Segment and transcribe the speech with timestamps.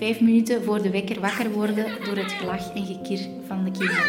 [0.00, 4.04] vijf minuten voor de wekker wakker worden door het gelach en gekir van de kinderen.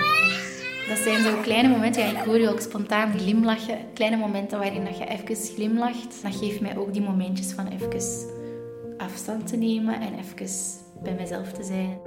[0.88, 3.78] Dat zijn zo kleine momenten, ja, ik hoor je ook spontaan glimlachen.
[3.94, 6.24] Kleine momenten waarin dat je even glimlacht.
[6.24, 7.90] Dat geeft mij ook die momentjes van even
[8.98, 10.48] afstand te nemen en even
[11.04, 12.00] bij mezelf te zijn.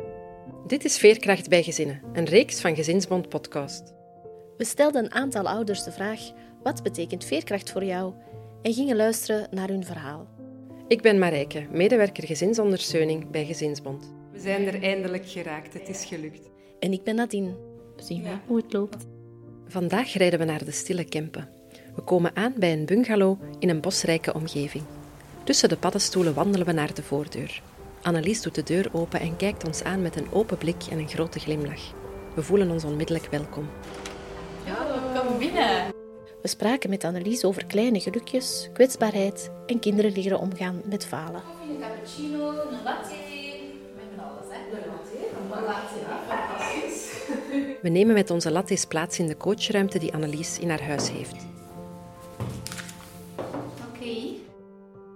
[0.66, 3.95] Dit is Veerkracht bij Gezinnen, een reeks van Gezinsbond podcast.
[4.57, 6.21] We stelden een aantal ouders de vraag:
[6.62, 8.12] wat betekent veerkracht voor jou?
[8.62, 10.34] En gingen luisteren naar hun verhaal.
[10.89, 14.13] Ik ben Marijke, medewerker gezinsondersteuning bij Gezinsbond.
[14.32, 16.50] We zijn er eindelijk geraakt, het is gelukt.
[16.81, 17.57] En ik ben Nadine.
[17.96, 19.07] We zien wel hoe het loopt.
[19.67, 21.49] Vandaag rijden we naar de Stille Kempen.
[21.94, 24.85] We komen aan bij een bungalow in een bosrijke omgeving.
[25.44, 27.63] Tussen de paddenstoelen wandelen we naar de voordeur.
[28.03, 31.08] Annelies doet de deur open en kijkt ons aan met een open blik en een
[31.08, 31.94] grote glimlach.
[32.34, 33.69] We voelen ons onmiddellijk welkom.
[34.64, 34.75] Ja,
[35.14, 35.94] kom binnen.
[36.44, 41.42] We spraken met Annelies over kleine gelukjes, kwetsbaarheid en kinderen leren omgaan met falen.
[41.69, 43.08] Een cappuccino, een latte.
[43.08, 44.77] We hebben alles, hè?
[44.77, 45.56] Een latte.
[45.56, 47.12] Een latte, ja, fantastisch.
[47.82, 51.46] We nemen met onze lattes plaats in de coachruimte die Annelies in haar huis heeft.
[53.88, 54.16] Oké.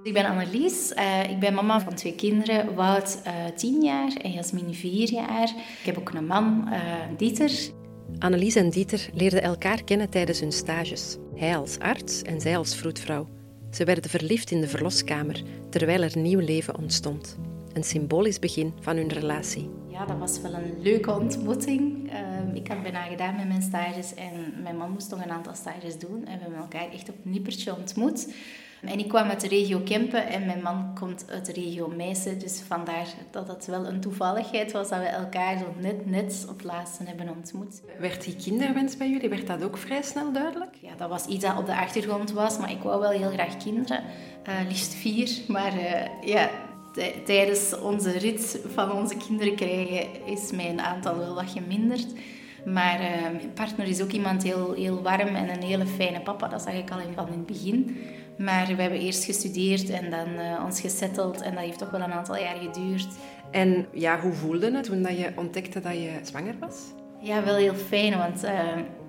[0.03, 0.93] Ik ben Annelies.
[0.93, 2.75] Uh, ik ben mama van twee kinderen.
[2.75, 5.49] Wout uh, tien jaar en Jasmin vier jaar.
[5.81, 6.77] Ik heb ook een man, uh,
[7.17, 7.51] Dieter.
[8.19, 11.17] Annelies en Dieter leerden elkaar kennen tijdens hun stages.
[11.35, 13.29] Hij als arts en zij als vroedvrouw.
[13.71, 17.39] Ze werden verliefd in de verloskamer, terwijl er nieuw leven ontstond.
[17.73, 19.71] Een symbolisch begin van hun relatie.
[19.89, 22.13] Ja, dat was wel een leuke ontmoeting.
[22.13, 25.55] Uh, ik had bijna gedaan met mijn stages en mijn man moest nog een aantal
[25.55, 26.27] stages doen.
[26.27, 28.29] En we hebben elkaar echt op een nippertje ontmoet.
[28.83, 32.39] En ik kwam uit de regio Kempen en mijn man komt uit de regio Meissen.
[32.39, 36.63] Dus vandaar dat het wel een toevalligheid was dat we elkaar zo net, net op
[36.63, 37.83] laatste hebben ontmoet.
[37.99, 40.75] Werd die kinderwens bij jullie, werd dat ook vrij snel duidelijk?
[40.81, 43.57] Ja, dat was iets dat op de achtergrond was, maar ik wou wel heel graag
[43.57, 44.03] kinderen.
[44.49, 46.51] Uh, liefst vier, maar uh, ja,
[47.25, 52.07] tijdens onze rit van onze kinderen krijgen is mijn aantal wel wat geminderd.
[52.65, 56.49] Maar uh, mijn partner is ook iemand heel, heel warm en een hele fijne papa.
[56.49, 57.97] Dat zag ik al van in het begin.
[58.39, 61.41] Maar we hebben eerst gestudeerd en dan uh, ons gesetteld.
[61.41, 63.09] En dat heeft toch wel een aantal jaar geduurd.
[63.51, 66.77] En ja, hoe voelde het toen dat je ontdekte dat je zwanger was?
[67.21, 68.17] Ja, wel heel fijn.
[68.17, 68.51] Want uh,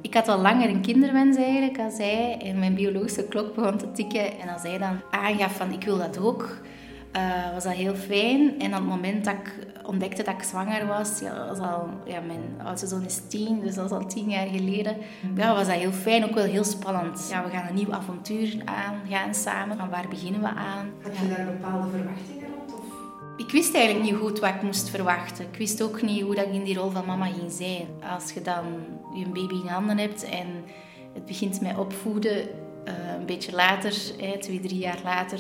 [0.02, 2.38] ik had al langer een kinderwens eigenlijk als hij.
[2.44, 4.40] En mijn biologische klok begon te tikken.
[4.40, 6.62] En als hij dan aangaf van ik wil dat ook...
[7.16, 8.60] Uh, was dat heel fijn.
[8.60, 12.20] En op het moment dat ik ontdekte dat ik zwanger was, ja, was al, ja,
[12.20, 14.98] mijn oudste zoon is tien, dus dat was al tien jaar geleden,
[15.36, 17.28] ja, was dat heel fijn, ook wel heel spannend.
[17.30, 19.78] Ja, we gaan een nieuw avontuur aangaan samen.
[19.78, 20.90] Van waar beginnen we aan?
[21.04, 22.74] Had je daar bepaalde verwachtingen rond?
[22.74, 22.86] Of?
[23.38, 25.46] Ik wist eigenlijk niet goed wat ik moest verwachten.
[25.46, 27.88] Ik wist ook niet hoe dat ik in die rol van mama ging zijn.
[28.16, 28.64] Als je dan
[29.14, 30.48] je baby in handen hebt en
[31.14, 35.40] het begint met opvoeden, uh, een beetje later, hè, twee, drie jaar later,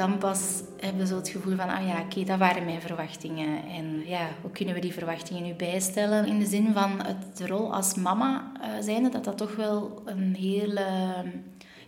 [0.00, 3.62] dan pas hebben zo het gevoel van, ah ja, oké, dat waren mijn verwachtingen.
[3.76, 6.26] En ja, hoe kunnen we die verwachtingen nu bijstellen?
[6.26, 10.02] In de zin van het, de rol als mama uh, zijnde, dat dat toch wel
[10.04, 10.84] een hele,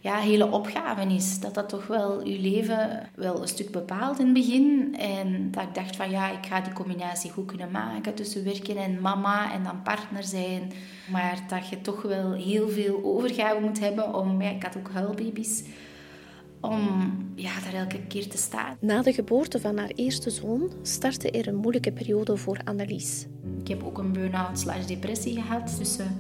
[0.01, 1.41] ja, hele opgave is.
[1.41, 4.97] Dat dat toch wel je leven wel een stuk bepaalt in het begin.
[4.99, 8.77] En dat ik dacht van, ja, ik ga die combinatie goed kunnen maken tussen werken
[8.77, 10.73] en mama en dan partner zijn.
[11.11, 14.91] Maar dat je toch wel heel veel overgave moet hebben om, ja, ik had ook
[14.93, 15.63] huilbaby's
[16.63, 18.77] om ja, daar elke keer te staan.
[18.81, 23.27] Na de geboorte van haar eerste zoon startte er een moeilijke periode voor Annelies.
[23.61, 26.17] Ik heb ook een burn-out slash depressie gehad tussen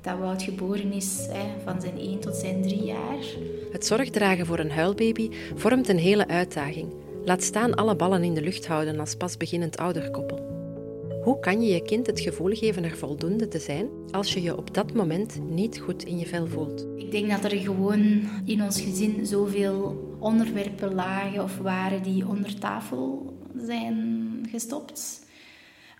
[0.00, 3.24] dat Wout geboren is, hè, van zijn 1 tot zijn 3 jaar.
[3.72, 6.92] Het zorgdragen voor een huilbaby vormt een hele uitdaging.
[7.24, 10.51] Laat staan alle ballen in de lucht houden als pas beginnend ouderkoppel.
[11.22, 14.56] Hoe kan je je kind het gevoel geven er voldoende te zijn als je je
[14.56, 16.86] op dat moment niet goed in je vel voelt?
[16.96, 22.58] Ik denk dat er gewoon in ons gezin zoveel onderwerpen lagen of waren die onder
[22.58, 25.26] tafel zijn gestopt.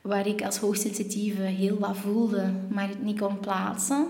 [0.03, 4.07] Waar ik als hoogsensitieve heel wat voelde, maar het niet kon plaatsen.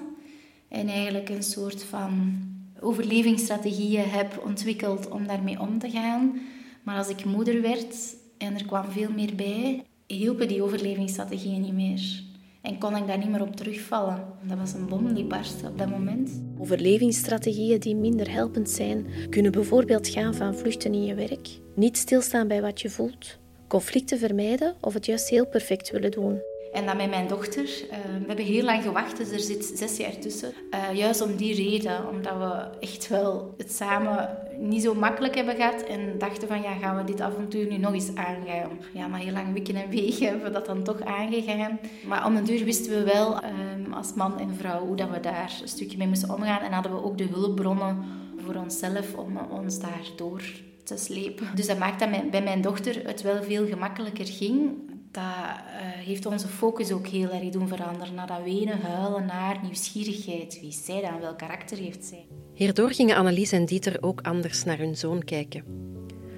[0.68, 2.32] En eigenlijk een soort van
[2.80, 6.40] overlevingsstrategieën heb ontwikkeld om daarmee om te gaan.
[6.82, 9.84] Maar als ik moeder werd en er kwam veel meer bij,
[10.14, 12.22] hielpen die overlevingsstrategieën niet meer.
[12.62, 14.24] En kon ik daar niet meer op terugvallen.
[14.48, 16.42] Dat was een bom die barstte op dat moment.
[16.58, 22.48] Overlevingsstrategieën die minder helpend zijn, kunnen bijvoorbeeld gaan van vluchten in je werk, niet stilstaan
[22.48, 23.38] bij wat je voelt,
[23.68, 26.40] conflicten vermijden of het juist heel perfect willen doen.
[26.72, 27.64] En dan met mijn dochter.
[27.64, 27.90] Uh,
[28.20, 30.52] we hebben heel lang gewacht, dus er zit zes jaar tussen.
[30.74, 35.54] Uh, juist om die reden, omdat we echt wel het samen niet zo makkelijk hebben
[35.54, 35.82] gehad.
[35.82, 38.70] En dachten van, ja, gaan we dit avontuur nu nog eens aangaan?
[38.92, 41.78] Ja, na heel lang wikken en wegen hebben we dat dan toch aangegaan.
[42.06, 45.20] Maar om een duur wisten we wel, um, als man en vrouw, hoe dat we
[45.20, 46.60] daar een stukje mee moesten omgaan.
[46.60, 48.04] En hadden we ook de hulpbronnen
[48.36, 50.42] voor onszelf om ons daardoor
[50.84, 51.46] te slepen.
[51.54, 54.90] Dus dat maakt dat bij mijn dochter het wel veel gemakkelijker ging.
[55.12, 58.14] Dat uh, heeft onze focus ook heel erg doen veranderen.
[58.14, 60.58] Naar dat wenen, huilen, naar nieuwsgierigheid.
[60.60, 61.20] Wie is zij dan?
[61.20, 62.26] Welk karakter heeft zij?
[62.54, 65.64] Hierdoor gingen Annelies en Dieter ook anders naar hun zoon kijken.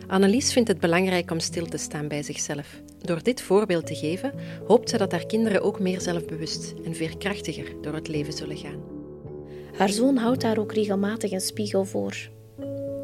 [0.07, 2.81] Annelies vindt het belangrijk om stil te staan bij zichzelf.
[2.99, 4.33] Door dit voorbeeld te geven,
[4.67, 8.83] hoopt ze dat haar kinderen ook meer zelfbewust en veerkrachtiger door het leven zullen gaan.
[9.77, 12.17] Haar zoon houdt daar ook regelmatig een spiegel voor.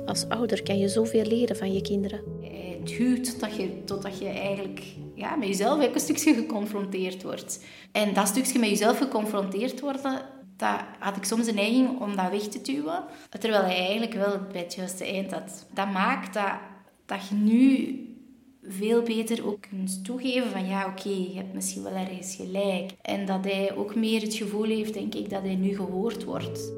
[0.07, 2.40] Als ouder kan je zoveel leren van je kinderen.
[2.85, 4.83] Totdat je, totdat je eigenlijk
[5.15, 7.65] ja, met jezelf ook een stukje geconfronteerd wordt.
[7.93, 10.23] En dat stukje met jezelf geconfronteerd worden,
[10.57, 13.05] dat had ik soms de neiging om dat weg te duwen.
[13.39, 15.67] Terwijl hij eigenlijk wel bij het juiste eind had.
[15.75, 16.53] Dat maakt dat,
[17.07, 17.99] dat je nu
[18.63, 22.91] veel beter ook kunt toegeven van ja, oké, je hebt misschien wel ergens gelijk.
[23.03, 26.73] En dat hij ook meer het gevoel heeft, denk ik, dat hij nu gehoord wordt.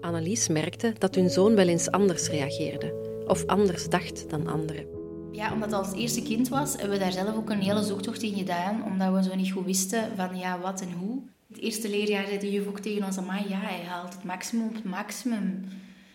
[0.00, 4.97] Annelies merkte dat hun zoon wel eens anders reageerde of anders dacht dan anderen.
[5.32, 8.22] Ja, omdat het als eerste kind was, hebben we daar zelf ook een hele zoektocht
[8.22, 11.22] in gedaan, omdat we zo niet goed wisten van ja, wat en hoe.
[11.48, 14.66] Het eerste leerjaar zei de juf ook tegen ons, maar ja, hij haalt het maximum
[14.66, 15.64] op het maximum.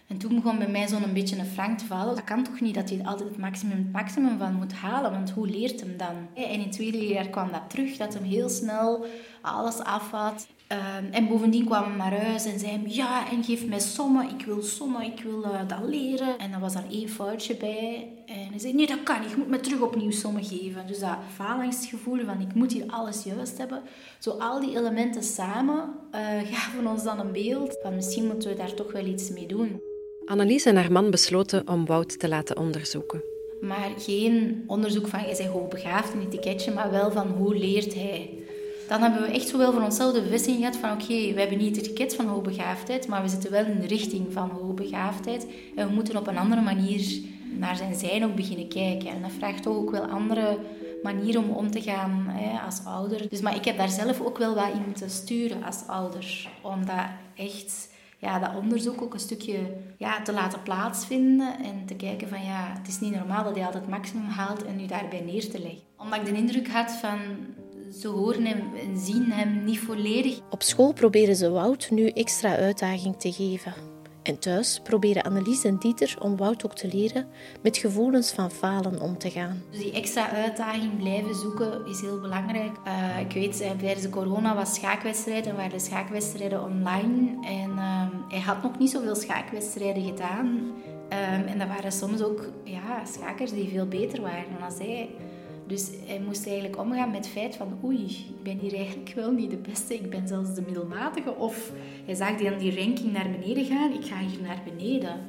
[0.08, 2.16] En toen begon bij mij zo'n beetje een frank te vallen.
[2.16, 5.32] Dat kan toch niet dat je altijd het maximum, het maximum van moet halen, want
[5.32, 6.16] hoe leert hem dan?
[6.34, 9.06] En in het tweede jaar kwam dat terug, dat hem heel snel
[9.42, 10.48] alles afhaalt.
[10.74, 14.46] Ehm, en bovendien kwam hij naar huis en zei ja, en geef mij sommen, ik
[14.46, 16.38] wil sommen, ik wil uh, dat leren.
[16.38, 18.08] En dan was er één foutje bij.
[18.26, 20.88] En hij zei, nee, dat kan niet, je moet me terug opnieuw sommen geven.
[20.88, 23.82] Dus dat falingsgevoel van, ik moet hier alles juist hebben.
[24.20, 26.20] Zo al die elementen samen uh,
[26.54, 29.82] gaven ons dan een beeld van, misschien moeten we daar toch wel iets mee doen.
[30.26, 33.24] Annelies en haar man besloten om Wout te laten onderzoeken.
[33.62, 38.30] Maar geen onderzoek van, je bent hoogbegaafd, een etiketje, maar wel van, hoe leert hij?
[38.94, 41.76] Dan hebben we echt zowel voor onszelf de bevestiging gehad van oké, we hebben niet
[41.76, 45.48] het etiket van hoogbegaafdheid, maar we zitten wel in de richting van hoogbegaafdheid.
[45.76, 47.22] En we moeten op een andere manier
[47.58, 49.10] naar zijn zijn ook beginnen kijken.
[49.10, 50.60] En dat vraagt toch ook wel andere
[51.04, 53.30] manieren om om te gaan hè, als ouder.
[53.30, 56.50] Dus, maar ik heb daar zelf ook wel wat in moeten sturen als ouder.
[56.62, 57.06] Om dat
[57.36, 59.60] echt, ja, dat onderzoek ook een stukje
[59.98, 61.64] ja, te laten plaatsvinden.
[61.64, 64.66] En te kijken van ja, het is niet normaal dat hij altijd het maximum haalt
[64.66, 65.82] en nu daarbij neer te leggen.
[65.98, 67.20] Omdat ik de indruk had van
[68.00, 70.40] ze horen hem en zien hem niet volledig.
[70.50, 73.74] Op school proberen ze Wout nu extra uitdaging te geven.
[74.24, 77.28] En thuis proberen Annelies en Dieter om Wout ook te leren
[77.62, 79.64] met gevoelens van falen om te gaan.
[79.72, 82.72] Dus die extra uitdaging blijven zoeken is heel belangrijk.
[82.88, 87.46] Uh, ik weet, uh, tijdens de corona was schaakwedstrijden en waren de schaakwedstrijden online.
[87.46, 90.48] En uh, hij had nog niet zoveel schaakwedstrijden gedaan.
[91.10, 95.10] Um, en dat waren soms ook ja, schakers die veel beter waren dan hij.
[95.68, 99.32] Dus hij moest eigenlijk omgaan met het feit van oei, ik ben hier eigenlijk wel
[99.32, 101.36] niet de beste, ik ben zelfs de middelmatige.
[101.36, 101.72] Of
[102.06, 105.22] hij zag dan die ranking naar beneden gaan, ik ga hier naar beneden.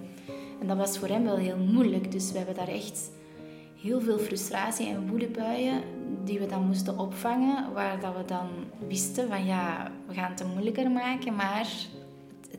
[0.60, 2.12] En dat was voor hem wel heel moeilijk.
[2.12, 3.10] Dus we hebben daar echt
[3.80, 5.82] heel veel frustratie en woedebuien
[6.24, 7.72] die we dan moesten opvangen.
[7.72, 8.48] Waar dat we dan
[8.88, 11.68] wisten van ja, we gaan het moeilijker maken, maar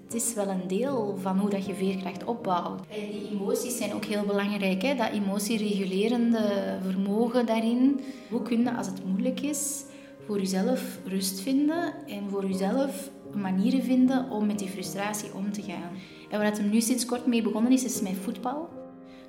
[0.06, 2.80] het is wel een deel van hoe dat je veerkracht opbouwt.
[2.80, 4.81] En die emoties zijn ook heel belangrijk.
[4.81, 4.96] Hè?
[4.96, 8.00] Dat emotieregulerende vermogen daarin.
[8.30, 9.84] Hoe kun je, als het moeilijk is,
[10.25, 15.62] voor jezelf rust vinden en voor jezelf manieren vinden om met die frustratie om te
[15.62, 15.92] gaan.
[16.30, 18.69] En waar hem nu sinds kort mee begonnen is, is met voetbal.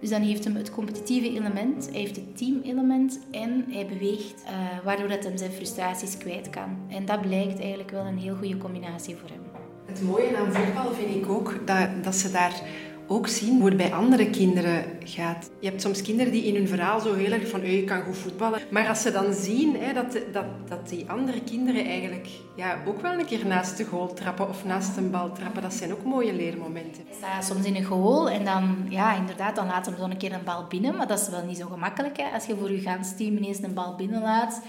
[0.01, 4.85] Dus dan heeft hem het competitieve element, hij heeft het teamelement en hij beweegt, uh,
[4.85, 6.79] waardoor dat hem zijn frustraties kwijt kan.
[6.89, 9.46] En dat blijkt eigenlijk wel een heel goede combinatie voor hem.
[9.87, 12.61] Het mooie aan voetbal vind ik ook dat, dat ze daar
[13.07, 15.51] ook zien hoe het bij andere kinderen gaat.
[15.61, 18.17] Je hebt soms kinderen die in hun verhaal zo heel erg van je kan goed
[18.17, 18.61] voetballen.
[18.71, 23.01] Maar als ze dan zien hè, dat, dat, dat die andere kinderen eigenlijk ja, ook
[23.01, 26.05] wel een keer naast de goal trappen of naast een bal trappen, dat zijn ook
[26.05, 27.05] mooie leermomenten.
[27.09, 30.17] Je staat soms in een goal en dan, ja, inderdaad, dan laat hem zo een
[30.17, 30.97] keer een bal binnen.
[30.97, 32.17] Maar dat is wel niet zo gemakkelijk.
[32.17, 32.25] Hè?
[32.35, 34.61] Als je voor je gans team ineens een bal binnenlaat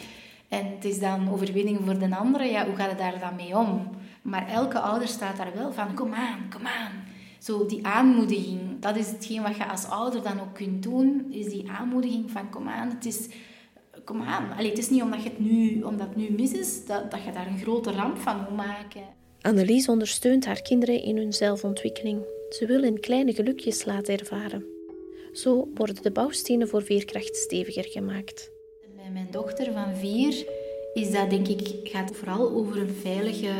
[0.47, 3.57] en het is dan overwinning voor de andere, ja, hoe gaat het daar dan mee
[3.57, 3.89] om?
[4.21, 6.91] Maar elke ouder staat daar wel van, kom aan, kom aan.
[7.39, 11.45] Zo die aanmoediging, dat is hetgeen wat je als ouder dan ook kunt doen, is
[11.45, 13.29] die aanmoediging van, kom aan, het is...
[14.03, 14.51] Kom aan.
[14.57, 17.31] Allee, het is niet omdat, je het nu, omdat nu mis is, dat, dat je
[17.31, 19.01] daar een grote ramp van moet maken.
[19.41, 22.21] Annelies ondersteunt haar kinderen in hun zelfontwikkeling.
[22.49, 24.65] Ze wil hen kleine gelukjes laten ervaren.
[25.33, 28.51] Zo worden de bouwstenen voor veerkracht steviger gemaakt.
[29.07, 30.45] Bij mijn dochter van vier
[30.93, 33.51] is dat denk ik, gaat vooral over een veilige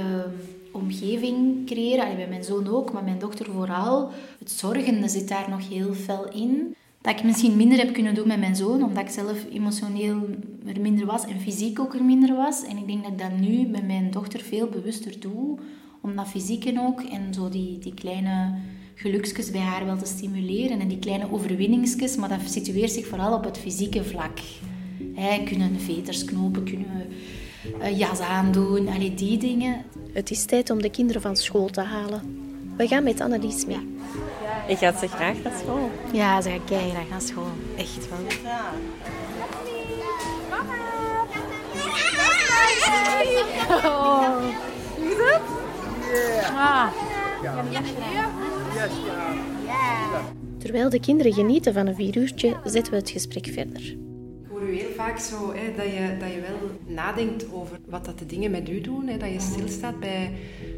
[0.71, 2.03] omgeving creëren.
[2.03, 4.09] Allee, bij mijn zoon ook, maar mijn dochter vooral.
[4.39, 6.75] Het zorgen zit daar nog heel fel in.
[7.01, 10.17] Dat ik misschien minder heb kunnen doen met mijn zoon, omdat ik zelf emotioneel
[10.65, 12.63] er minder was en fysiek ook er minder was.
[12.63, 15.57] En ik denk dat ik dat nu met mijn dochter veel bewuster doe,
[16.01, 18.53] om dat fysieke ook en zo die, die kleine
[18.95, 20.79] geluksjes bij haar wel te stimuleren.
[20.79, 24.39] En die kleine overwinningsjes, maar dat situeert zich vooral op het fysieke vlak.
[25.17, 27.07] Hè, kunnen veters knopen, kunnen
[27.81, 29.83] uh, jas aandoen, allee, die dingen.
[30.13, 32.21] Het is tijd om de kinderen van school te halen.
[32.77, 33.97] We gaan met Annelies mee.
[34.67, 35.91] Ik ga ze graag naar school.
[36.13, 37.51] Ja, ze gaat graag naar school.
[37.77, 38.19] Echt wel.
[43.85, 44.43] Oh.
[44.99, 45.41] Is het?
[50.57, 54.06] Terwijl de kinderen genieten van een vier uurtje, zetten we het gesprek verder.
[54.67, 58.25] U heel vaak zo hè, dat, je, dat je wel nadenkt over wat dat de
[58.25, 59.07] dingen met u doen.
[59.07, 60.33] Hè, dat je stilstaat bij,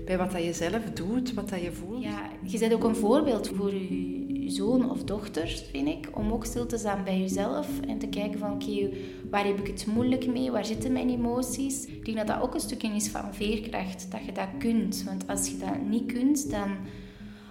[0.06, 2.04] bij wat dat je zelf doet, wat dat je voelt.
[2.04, 6.18] Ja, je bent ook een voorbeeld voor je zoon of dochter, vind ik.
[6.18, 8.90] Om ook stil te staan bij jezelf en te kijken van oké,
[9.30, 10.52] waar heb ik het moeilijk mee?
[10.52, 11.86] Waar zitten mijn emoties?
[11.86, 15.04] Ik denk dat dat ook een stukje is van veerkracht, dat je dat kunt.
[15.06, 16.70] Want als je dat niet kunt, dan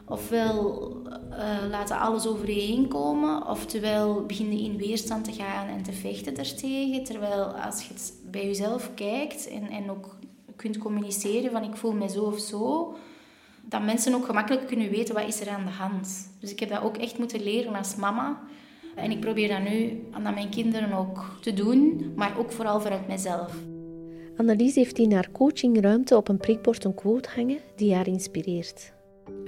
[0.08, 0.92] ofwel
[1.30, 6.36] uh, laten alles over komen, oftewel begin je in weerstand te gaan en te vechten
[6.36, 7.04] ertegen.
[7.04, 7.94] Terwijl als je
[8.30, 10.16] bij jezelf kijkt en, en ook
[10.56, 12.94] kunt communiceren van ik voel me zo of zo,
[13.62, 16.30] dat mensen ook gemakkelijk kunnen weten wat is er aan de hand.
[16.40, 18.40] Dus ik heb dat ook echt moeten leren als mama.
[18.94, 23.08] En ik probeer dat nu aan mijn kinderen ook te doen, maar ook vooral vanuit
[23.08, 23.54] mezelf.
[24.36, 28.92] Annelies heeft in haar coachingruimte op een prikbord een quote hangen die haar inspireert.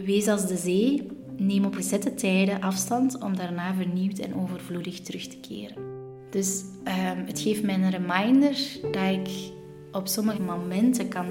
[0.04, 1.06] Wees als de zee,
[1.36, 5.76] neem op gezette tijden afstand om daarna vernieuwd en overvloedig terug te keren.
[6.30, 9.28] Dus um, het geeft mij een reminder dat ik
[9.92, 11.26] op sommige momenten kan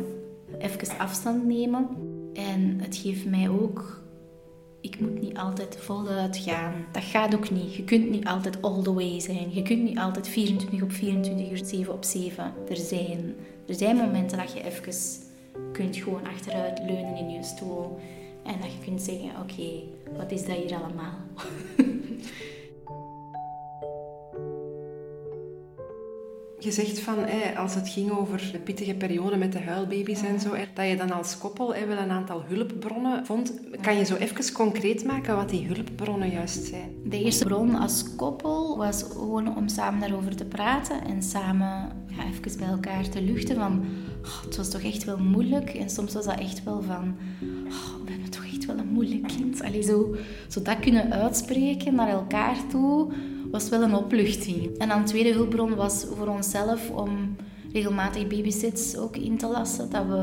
[0.58, 1.88] even afstand nemen.
[2.34, 4.02] En het geeft mij ook,
[4.82, 6.74] ik moet niet altijd voluit gaan.
[6.92, 7.76] Dat gaat ook niet.
[7.76, 9.54] Je kunt niet altijd all the way zijn.
[9.54, 13.36] Je kunt niet altijd 24 op 24 uur, 7 op 7 er zijn.
[13.68, 14.94] Er zijn momenten dat je even
[15.72, 18.00] kunt gewoon achteruit leunen in je stoel.
[18.50, 19.84] En dat je kunt zeggen, oké,
[20.18, 21.14] wat is dat hier allemaal?
[26.62, 27.18] Je zegt van,
[27.58, 31.12] als het ging over de pittige periode met de huilbaby's en zo, dat je dan
[31.12, 33.54] als koppel wel een aantal hulpbronnen vond.
[33.82, 36.96] Kan je zo even concreet maken wat die hulpbronnen juist zijn?
[37.04, 42.26] De eerste bron als koppel was gewoon om samen daarover te praten en samen ja,
[42.26, 43.86] even bij elkaar te luchten van,
[44.24, 45.70] oh, het was toch echt wel moeilijk.
[45.70, 47.16] En soms was dat echt wel van,
[47.68, 48.29] oh, we hebben
[48.70, 49.64] wel een moeilijk kind.
[49.64, 50.16] Allee, zo,
[50.48, 53.12] zo dat kunnen uitspreken naar elkaar toe
[53.52, 54.78] was wel een opluchting.
[54.78, 57.36] En dan de tweede hulpbron was voor onszelf om
[57.74, 59.90] regelmatig babysits ook in te lassen.
[59.90, 60.16] Dat we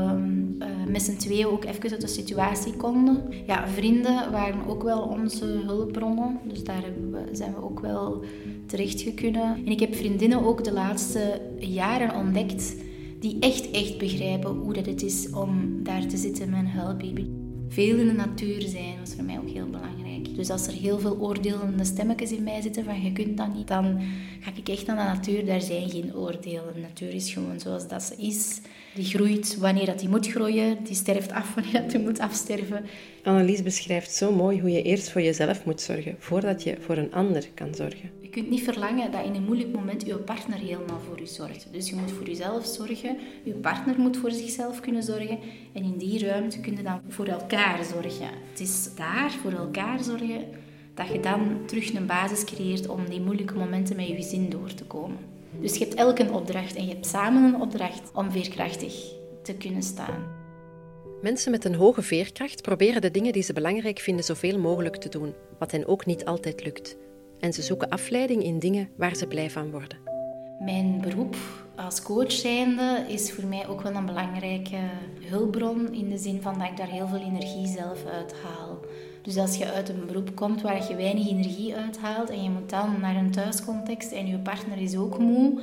[0.59, 3.23] uh, met z'n tweeën ook even uit de situatie konden.
[3.47, 6.39] Ja, vrienden waren ook wel onze hulpbronnen.
[6.47, 8.23] Dus daar we, zijn we ook wel
[8.65, 9.55] terecht gekunnen.
[9.55, 12.75] En ik heb vriendinnen ook de laatste jaren ontdekt
[13.19, 17.25] die echt, echt begrijpen hoe dat het is om daar te zitten met een huilbaby.
[17.69, 20.35] Veel in de natuur zijn was voor mij ook heel belangrijk.
[20.35, 23.67] Dus als er heel veel oordelende stemmetjes in mij zitten van je kunt dat niet,
[23.67, 23.99] dan
[24.39, 25.45] ga ik echt naar de natuur.
[25.45, 26.73] Daar zijn geen oordelen.
[26.73, 28.61] De natuur is gewoon zoals dat ze is.
[28.97, 30.83] Die groeit wanneer dat die moet groeien.
[30.83, 32.85] Die sterft af wanneer dat die moet afsterven.
[33.23, 37.13] Annelies beschrijft zo mooi hoe je eerst voor jezelf moet zorgen, voordat je voor een
[37.13, 38.11] ander kan zorgen.
[38.19, 41.67] Je kunt niet verlangen dat in een moeilijk moment je partner helemaal voor je zorgt.
[41.71, 45.39] Dus je moet voor jezelf zorgen, je partner moet voor zichzelf kunnen zorgen
[45.73, 48.29] en in die ruimte kun je dan voor elkaar zorgen.
[48.51, 50.45] Het is daar voor elkaar zorgen
[50.93, 54.73] dat je dan terug een basis creëert om die moeilijke momenten met je gezin door
[54.73, 55.36] te komen.
[55.61, 58.93] Dus je hebt elk een opdracht en je hebt samen een opdracht om veerkrachtig
[59.43, 60.35] te kunnen staan.
[61.21, 65.09] Mensen met een hoge veerkracht proberen de dingen die ze belangrijk vinden zoveel mogelijk te
[65.09, 66.97] doen, wat hen ook niet altijd lukt.
[67.39, 69.97] En ze zoeken afleiding in dingen waar ze blij van worden.
[70.59, 71.35] Mijn beroep
[71.75, 74.79] als coach zijnde is voor mij ook wel een belangrijke
[75.21, 78.79] hulpbron in de zin van dat ik daar heel veel energie zelf uit haal.
[79.27, 82.69] Dus als je uit een beroep komt waar je weinig energie uithaalt en je moet
[82.69, 85.61] dan naar een thuiscontext en je partner is ook moe,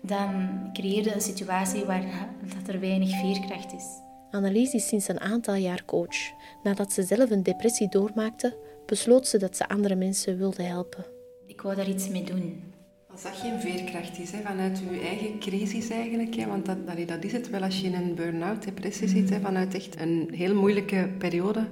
[0.00, 2.04] dan creëer je een situatie waar
[2.40, 3.84] dat er weinig veerkracht is.
[4.30, 6.16] Annelies is sinds een aantal jaar coach.
[6.62, 11.04] Nadat ze zelf een depressie doormaakte, besloot ze dat ze andere mensen wilde helpen.
[11.46, 12.62] Ik wou daar iets mee doen.
[13.10, 16.76] Als dat geen veerkracht is, hè, vanuit je eigen crisis eigenlijk, hè, want dat,
[17.06, 20.28] dat is het wel als je in een burn-out, depressie zit, hè, vanuit echt een
[20.32, 21.66] heel moeilijke periode,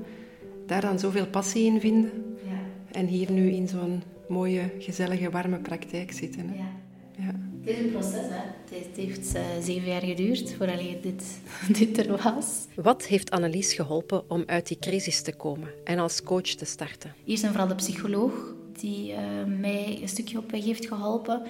[0.66, 2.36] daar dan zoveel passie in vinden.
[2.44, 2.58] Ja.
[2.92, 6.48] En hier nu in zo'n mooie, gezellige, warme praktijk zitten.
[6.48, 6.54] Hè.
[6.54, 6.70] Ja.
[7.16, 7.34] ja.
[7.60, 8.74] Het is een proces, hè.
[8.76, 11.24] Het heeft uh, zeven jaar geduurd voordat dit,
[11.78, 12.66] dit er was.
[12.74, 17.14] Wat heeft Annelies geholpen om uit die crisis te komen en als coach te starten?
[17.24, 19.18] Eerst en vooral de psycholoog, die uh,
[19.60, 21.42] mij een stukje op weg heeft geholpen.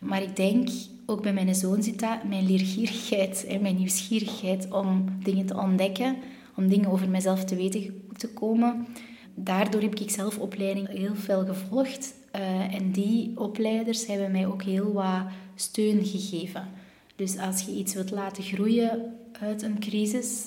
[0.00, 0.68] Maar ik denk,
[1.06, 6.16] ook bij mijn zoon zit dat, mijn leergierigheid en mijn nieuwsgierigheid om dingen te ontdekken,
[6.56, 8.86] om dingen over mezelf te weten te komen.
[9.34, 12.14] daardoor heb ik zelf opleiding heel veel gevolgd.
[12.36, 15.22] Uh, en die opleiders hebben mij ook heel wat
[15.54, 16.68] steun gegeven.
[17.16, 20.44] Dus als je iets wilt laten groeien uit een crisis,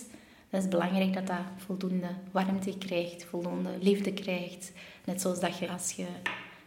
[0.49, 4.71] dan is belangrijk dat dat voldoende warmte krijgt, voldoende liefde krijgt.
[5.05, 6.05] Net zoals dat je als je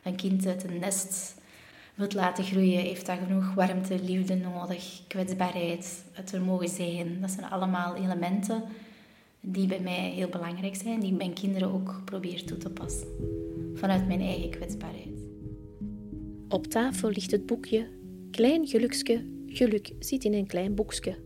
[0.03, 1.35] een kind uit een nest
[1.95, 7.21] wilt laten groeien, heeft dat genoeg warmte, liefde nodig, kwetsbaarheid, het er mogen zijn.
[7.21, 8.63] Dat zijn allemaal elementen
[9.43, 13.09] die bij mij heel belangrijk zijn, die ik mijn kinderen ook probeer toe te passen.
[13.75, 15.21] Vanuit mijn eigen kwetsbaarheid.
[16.49, 17.87] Op tafel ligt het boekje
[18.31, 21.17] Klein gelukske, geluk zit in een klein boekje.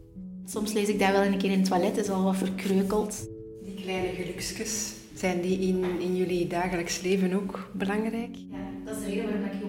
[0.44, 3.28] Soms lees ik dat wel een keer in het toilet, is al wat verkreukeld.
[3.64, 8.36] Die kleine gelukjes, zijn die in, in jullie dagelijks leven ook belangrijk?
[8.50, 9.65] Ja, dat is de reden waarom ik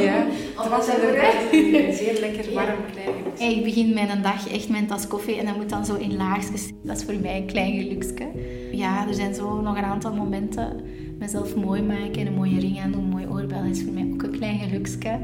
[0.00, 4.86] Ja, het was een zeer lekker warm klein Ik begin mijn dag echt met een
[4.86, 6.70] tas koffie en dat moet dan zo in laagjes.
[6.82, 8.28] Dat is voor mij een klein geluksje.
[8.72, 10.80] Ja, er zijn zo nog een aantal momenten.
[11.18, 14.22] Mezelf mooi maken, een mooie ring aan doen, een mooi oorbel is voor mij ook
[14.22, 15.18] een klein geluksje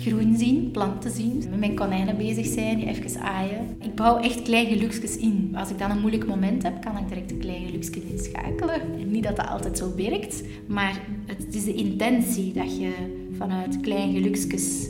[0.00, 3.76] groen zien, planten zien, met mijn konijnen bezig zijn, die even aaien.
[3.80, 5.54] Ik bouw echt kleine gelukjes in.
[5.54, 8.80] Als ik dan een moeilijk moment heb, kan ik direct een klein gelukje inschakelen.
[9.10, 12.92] niet dat dat altijd zo werkt, maar het is de intentie dat je
[13.40, 14.88] vanuit kleine gelukjes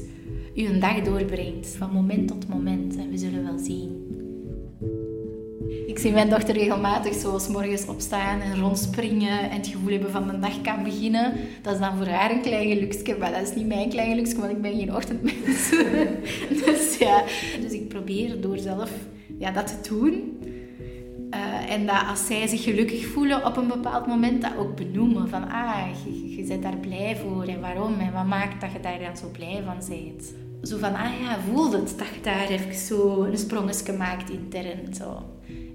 [0.54, 2.96] je dag doorbrengt, van moment tot moment.
[2.96, 4.08] En we zullen wel zien.
[5.86, 10.26] Ik zie mijn dochter regelmatig zoals morgens opstaan en rondspringen en het gevoel hebben van
[10.26, 11.32] de dag kan beginnen.
[11.62, 14.36] Dat is dan voor haar een klein geluksje, maar dat is niet mijn klein geluksje,
[14.36, 15.70] want ik ben geen ochtendmens.
[16.64, 17.24] dus ja,
[17.60, 18.90] dus ik probeer door zelf
[19.38, 20.38] ja, dat te doen.
[21.34, 25.28] Uh, en dat als zij zich gelukkig voelen op een bepaald moment, dat ook benoemen.
[25.28, 28.80] Van, ah, je, je bent daar blij voor en waarom en wat maakt dat je
[28.80, 30.34] daar dan zo blij van bent.
[30.62, 34.94] Zo van, ah ja, voelde het dat je daar even zo een sprongetje maakt intern.
[34.94, 35.22] Zo.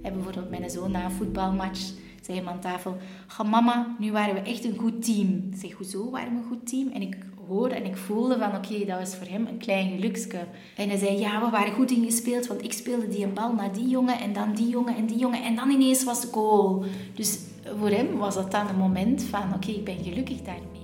[0.04, 1.92] En bijvoorbeeld mijn zoon na een voetbalmatch
[2.26, 2.98] zei hem aan tafel...
[3.46, 5.50] mama, nu waren we echt een goed team.
[5.52, 6.92] Ik zeg, hoezo waren we een goed team?
[6.92, 10.40] En ik hoorde en ik voelde van, oké, dat was voor hem een klein geluksje.
[10.76, 13.74] En hij zei, ja, we waren goed ingespeeld, want ik speelde die een bal naar
[13.74, 15.44] die jongen en dan die jongen en die jongen.
[15.44, 16.84] En dan ineens was de goal.
[17.14, 17.40] Dus
[17.80, 20.84] voor hem was dat dan een moment van, oké, ik ben gelukkig daarmee.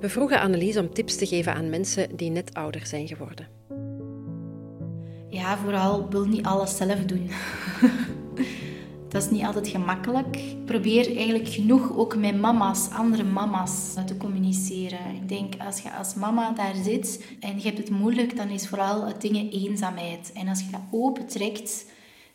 [0.00, 3.48] We vroegen Annelies om tips te geven aan mensen die net ouder zijn geworden.
[5.28, 7.30] Ja, vooral wil niet alles zelf doen.
[9.14, 10.36] dat is niet altijd gemakkelijk.
[10.36, 15.14] Ik probeer eigenlijk genoeg ook met mama's, andere mama's, te communiceren.
[15.14, 18.68] Ik denk, als je als mama daar zit en je hebt het moeilijk, dan is
[18.68, 20.32] vooral het dingen eenzaamheid.
[20.32, 21.86] En als je dat opentrekt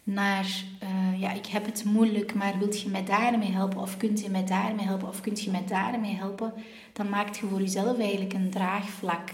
[0.03, 0.45] naar,
[0.83, 3.81] uh, ja, ik heb het moeilijk, maar wilt je mij daarmee helpen?
[3.81, 5.07] Of kunt je mij daarmee helpen?
[5.07, 6.53] Of kunt je mij daarmee helpen?
[6.93, 9.29] Dan maakt je voor jezelf eigenlijk een draagvlak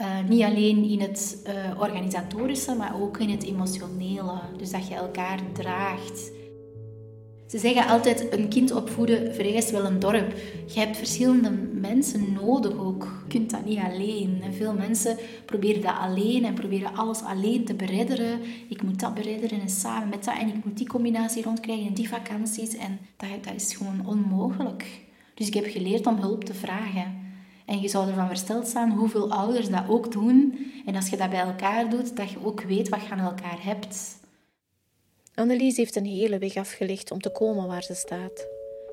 [0.00, 4.40] uh, niet alleen in het uh, organisatorische, maar ook in het emotionele.
[4.56, 6.32] Dus dat je elkaar draagt.
[7.46, 10.34] Ze zeggen altijd, een kind opvoeden vereist wel een dorp.
[10.66, 13.02] Je hebt verschillende mensen nodig ook.
[13.02, 14.38] Je kunt dat niet alleen.
[14.42, 18.40] En veel mensen proberen dat alleen en proberen alles alleen te beredderen.
[18.68, 20.38] Ik moet dat beredderen en samen met dat.
[20.38, 22.76] En ik moet die combinatie rondkrijgen en die vakanties.
[22.76, 24.84] En dat, dat is gewoon onmogelijk.
[25.34, 27.23] Dus ik heb geleerd om hulp te vragen.
[27.64, 30.58] En je zou ervan versteld staan hoeveel ouders dat ook doen.
[30.86, 33.64] En als je dat bij elkaar doet, dat je ook weet wat je aan elkaar
[33.64, 34.18] hebt.
[35.34, 38.46] Annelies heeft een hele weg afgelegd om te komen waar ze staat.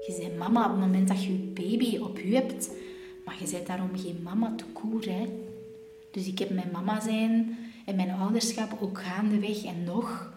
[0.07, 2.69] Je bent mama op het moment dat je je baby op je hebt.
[3.25, 5.29] Maar je bent daarom geen mama te koer, hè.
[6.11, 10.33] Dus ik heb mijn mama zijn en mijn ouderschap ook gaandeweg en nog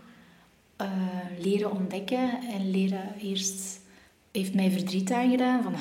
[0.80, 0.88] uh,
[1.38, 3.80] leren ontdekken en leren eerst
[4.36, 5.62] heeft mij verdriet aangedaan.
[5.62, 5.74] Van,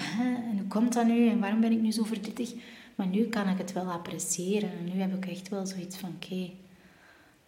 [0.51, 1.29] en hoe komt dat nu?
[1.29, 2.53] En waarom ben ik nu zo verdrietig?
[2.95, 4.69] Maar nu kan ik het wel appreciëren.
[4.69, 6.49] En nu heb ik echt wel zoiets van, oké...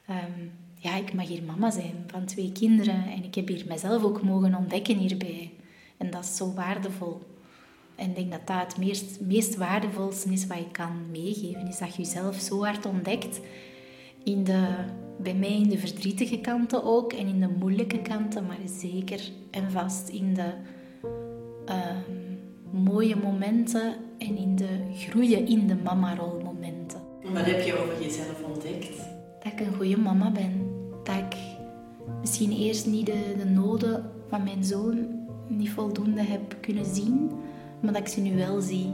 [0.06, 3.06] Ehm, ja, ik mag hier mama zijn van twee kinderen.
[3.06, 5.52] En ik heb hier mezelf ook mogen ontdekken hierbij.
[5.98, 7.22] En dat is zo waardevol.
[7.96, 11.68] En ik denk dat dat het meest, meest waardevolste is wat je kan meegeven.
[11.68, 13.40] Is dat je jezelf zo hard ontdekt.
[14.24, 14.76] In de,
[15.20, 17.14] bij mij in de verdrietige kanten ook.
[17.14, 18.46] En in de moeilijke kanten.
[18.46, 20.54] Maar zeker en vast in de
[21.66, 27.02] Ehm, mooie momenten en in de groeien in de mama-rol momenten.
[27.34, 28.98] Wat heb je over jezelf ontdekt?
[29.44, 30.70] Dat ik een goede mama ben.
[31.04, 31.38] Dat ik
[32.20, 35.08] misschien eerst niet de, de noden van mijn zoon
[35.48, 37.32] niet voldoende heb kunnen zien,
[37.82, 38.94] maar dat ik ze nu wel zie.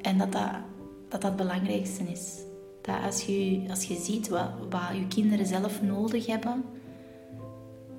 [0.00, 0.60] En dat dat, dat,
[1.08, 2.36] dat het belangrijkste is.
[2.80, 6.64] Dat als je, als je ziet wat, wat je kinderen zelf nodig hebben,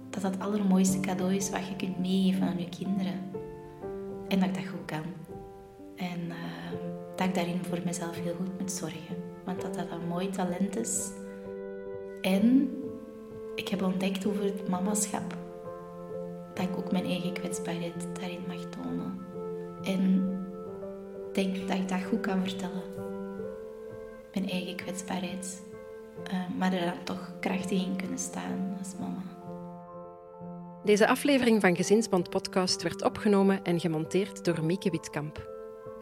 [0.09, 3.19] dat dat het allermooiste cadeau is wat je kunt meegeven aan je kinderen.
[4.29, 5.03] En dat ik dat goed kan.
[5.95, 6.35] En uh,
[7.15, 9.15] dat ik daarin voor mezelf heel goed moet zorgen.
[9.45, 11.11] Want dat dat een mooi talent is.
[12.21, 12.69] En
[13.55, 15.37] ik heb ontdekt over het mamaschap.
[16.53, 19.19] dat ik ook mijn eigen kwetsbaarheid daarin mag tonen.
[19.83, 20.29] En
[21.33, 22.83] denk dat ik dat goed kan vertellen.
[24.33, 25.61] Mijn eigen kwetsbaarheid.
[26.31, 29.38] Uh, maar er dan toch krachtig in kunnen staan als mama.
[30.89, 35.47] Deze aflevering van Gezinsband Podcast werd opgenomen en gemonteerd door Mieke Witkamp.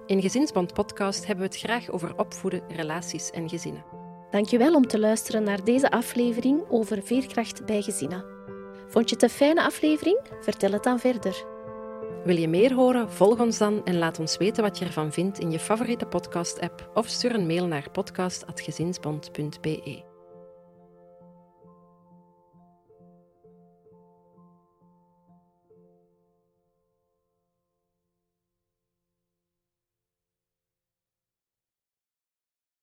[0.06, 3.84] In Gezinsband Podcast hebben we het graag over opvoeden, relaties en gezinnen.
[4.32, 8.26] Dankjewel om te luisteren naar deze aflevering over veerkracht bij gezinnen.
[8.88, 10.20] Vond je het een fijne aflevering?
[10.42, 11.46] Vertel het dan verder.
[12.24, 13.12] Wil je meer horen?
[13.12, 16.90] Volg ons dan en laat ons weten wat je ervan vindt in je favoriete podcast-app
[16.94, 20.07] of stuur een mail naar podcast.gezinsbond.be.